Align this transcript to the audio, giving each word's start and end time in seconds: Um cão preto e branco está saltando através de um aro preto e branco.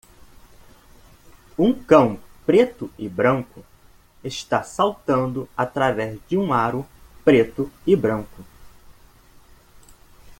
Um 1.59 1.71
cão 1.75 2.19
preto 2.43 2.89
e 2.97 3.07
branco 3.07 3.63
está 4.23 4.63
saltando 4.63 5.47
através 5.55 6.19
de 6.27 6.35
um 6.39 6.51
aro 6.53 6.87
preto 7.23 7.71
e 7.85 7.95
branco. 7.95 8.43